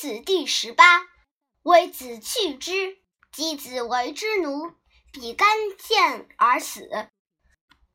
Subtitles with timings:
[0.00, 1.08] 子第十八。
[1.64, 2.98] 微子去之，
[3.34, 4.72] 箕子为之奴，
[5.12, 6.88] 比干见而死。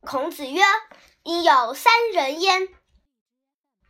[0.02, 0.62] 孔子曰
[1.24, 2.68] ：“应有三人焉。”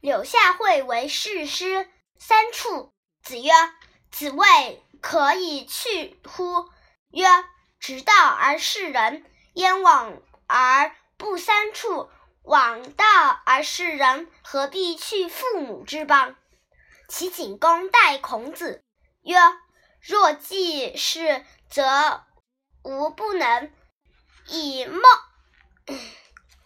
[0.01, 2.95] 柳下惠为士师，三处。
[3.21, 3.51] 子曰
[4.13, 6.71] ：“子谓可以去乎？”
[7.11, 7.27] 曰
[7.81, 12.09] ：“直道而事人，焉往而不三处？
[12.45, 13.05] 往道
[13.45, 16.37] 而事人，何必去父母之邦？”
[17.09, 18.83] 齐景公待孔子
[19.23, 19.37] 曰
[20.01, 22.25] ：“若既是，则
[22.83, 23.71] 吾不能
[24.49, 25.03] 以梦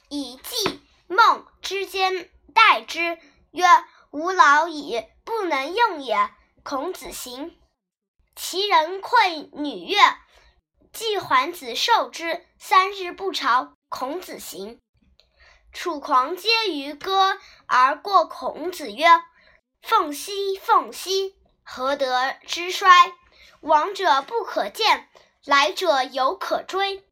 [0.09, 3.19] 以计梦之间待之。”
[3.51, 3.64] 曰
[4.11, 6.30] ：“吾老矣，不能用也。”
[6.62, 7.59] 孔子行。
[8.36, 9.98] 其人馈女乐。
[10.92, 13.75] 季桓子受之，三日不朝。
[13.89, 14.80] 孔子行。
[15.73, 19.06] 楚狂皆于歌而过孔子曰
[19.82, 22.88] ：“凤兮凤兮，何德之衰？
[23.60, 25.08] 往者不可见，
[25.44, 27.05] 来者犹可追。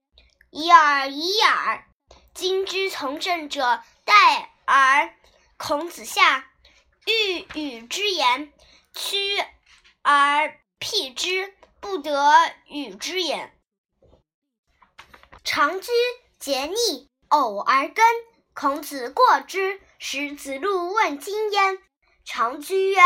[0.50, 1.84] 已耳，已耳。
[2.34, 5.14] 今之从政者，待而
[5.56, 6.50] 孔子下，
[7.06, 8.52] 欲与之言，
[8.94, 9.38] 趋
[10.02, 12.32] 而辟之，不得
[12.66, 13.52] 与之也。”
[15.44, 15.90] 长居
[16.40, 18.04] 桀逆，偶而耕。
[18.54, 21.78] 孔子过之，使子路问津焉。
[22.26, 23.00] 长居曰：“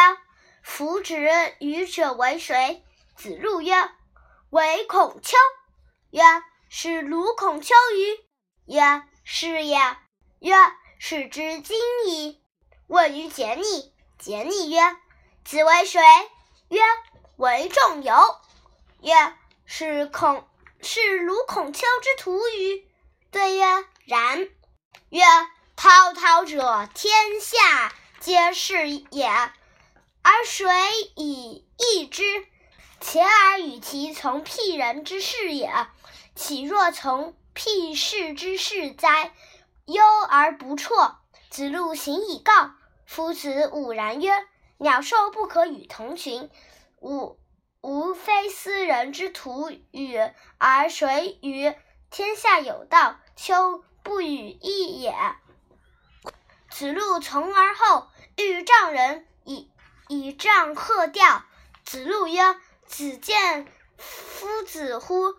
[0.65, 1.15] 夫子
[1.61, 2.83] 与者为谁？”
[3.17, 3.75] 子路曰
[4.49, 5.37] ：“为孔丘。”
[6.11, 6.23] 曰
[6.71, 8.19] ：“是鲁孔丘于？”
[8.65, 9.79] 曰：“是也。”
[10.41, 10.55] 曰
[10.99, 12.43] ：“是之今矣。”
[12.89, 14.81] 问于桀逆，桀逆曰
[15.45, 16.01] ：“子为谁？”
[16.69, 16.81] 曰
[17.37, 18.15] ：“为仲由。”
[19.03, 19.13] 曰
[19.67, 20.49] ：“是孔。”
[20.81, 22.89] 是鲁孔丘之徒于？
[23.31, 24.49] 对曰：然。
[25.11, 25.23] 曰：
[25.77, 29.27] 滔滔者，天下皆是也，
[30.21, 30.69] 而谁
[31.17, 32.23] 以易之？
[33.01, 35.73] 且尔与其从辟人之事也，
[36.35, 39.33] 岂若从辟士之事哉？
[39.87, 41.23] 忧而不辍。
[41.49, 42.73] 子路行以告。
[43.07, 44.31] 夫子武然曰：
[44.77, 46.51] 鸟兽不可与同群。
[47.01, 47.41] 吾。
[47.81, 50.19] 吾非斯人之徒与，
[50.59, 51.75] 而谁与？
[52.11, 55.15] 天下有道，丘不与易也。
[56.69, 58.10] 子路从而后，
[58.43, 59.71] 欲丈人以
[60.09, 61.45] 以杖贺吊。
[61.85, 62.41] 子路曰
[62.87, 65.35] ：“子见夫子乎？”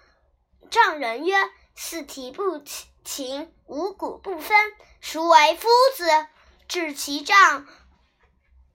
[0.70, 1.36] 丈人曰
[1.76, 2.64] ：“四体不
[3.04, 6.06] 勤，五谷不分，孰为夫子？”
[6.68, 7.68] 至其丈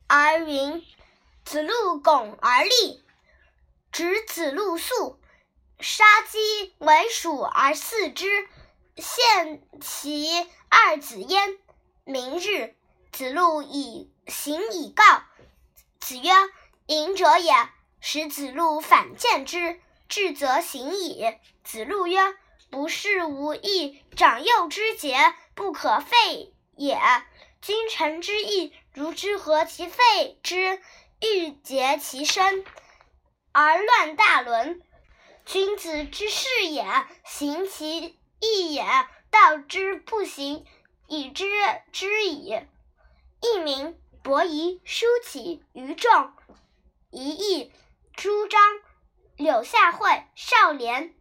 [0.06, 0.84] 而云。
[1.44, 3.04] 子路拱而立。
[3.92, 5.18] 执子路粟，
[5.80, 8.48] 杀鸡为鼠而饲之，
[8.96, 11.56] 献其二子焉。
[12.04, 12.76] 明日，
[13.12, 15.04] 子路以行以告。
[16.00, 16.30] 子曰
[16.86, 17.52] ：“隐者也。”
[18.00, 21.24] 使子路反见之，至则行矣。
[21.64, 22.36] 子路曰
[22.70, 26.98] ：“不是无义，长幼之节，不可废也。
[27.60, 30.80] 君臣之义，如之何其废之？
[31.20, 32.64] 欲竭其身。”
[33.50, 34.82] 而乱大伦，
[35.46, 36.84] 君子之事也，
[37.24, 38.84] 行其义也；
[39.30, 40.64] 道之不行，
[41.08, 41.46] 以知
[41.90, 42.60] 之矣。
[43.40, 46.32] 佚名、伯夷、叔齐、于仲、
[47.12, 47.70] 一义、
[48.12, 48.60] 朱张、
[49.36, 51.14] 柳下惠、少年。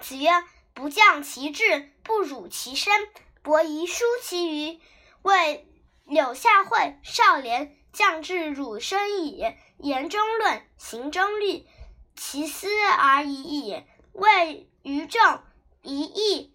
[0.00, 0.30] 子曰
[0.72, 3.08] ：“不降其志，不辱其身。
[3.42, 4.80] 伯夷、叔齐于
[5.22, 5.66] 为
[6.04, 9.44] 柳下惠、少年。”降至汝身矣，
[9.78, 11.66] 言中论，行中立，
[12.14, 13.82] 其思而已矣。
[14.12, 15.42] 谓于正，
[15.82, 16.54] 一义，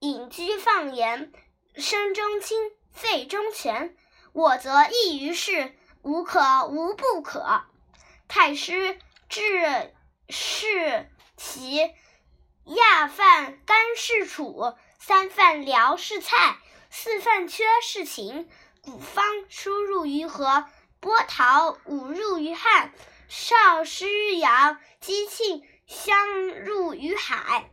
[0.00, 1.32] 隐居放言，
[1.74, 2.58] 身中轻，
[2.90, 3.96] 肺中全。
[4.32, 7.64] 我则异于事，无可无不可。
[8.28, 8.98] 太师
[9.28, 9.92] 治
[10.30, 11.94] 事齐，
[12.64, 16.56] 亚饭干是楚，三饭辽是蔡，
[16.90, 18.48] 四饭缺是秦。
[18.80, 20.64] 古方出入于河，
[20.98, 22.92] 波涛五入于汉，
[23.28, 27.70] 少师阳姬庆相入于海。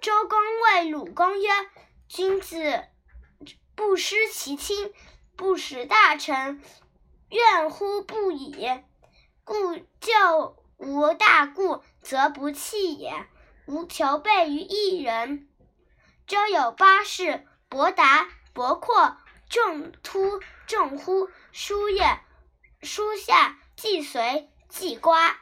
[0.00, 1.48] 周公谓鲁公曰
[2.08, 2.84] ：“君子
[3.74, 4.92] 不失其亲，
[5.38, 6.60] 不使大臣
[7.30, 8.68] 怨乎不已。
[9.44, 13.26] 故就无大故，则不弃也。
[13.66, 15.48] 吾求备于一人。”
[16.26, 19.16] 周有八士：伯达、伯阔。
[19.48, 22.20] 仲突、仲忽、叔夜、
[22.82, 25.38] 叔夏、季随、季瓜。